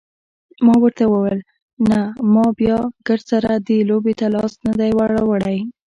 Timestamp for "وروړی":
4.95-5.57